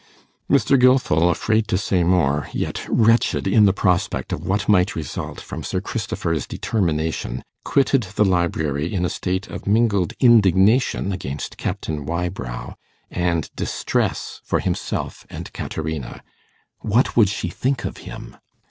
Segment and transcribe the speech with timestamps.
[0.49, 0.79] Mr.
[0.79, 5.61] Gilfil, afraid to say more, yet wretched in the prospect of what might result from
[5.61, 12.73] Sir Christopher's determination, quitted the library in a state of mingled indignation against Captain Wybrow,
[13.11, 16.23] and distress for himself and Caterina.
[16.79, 18.35] What would she think of him?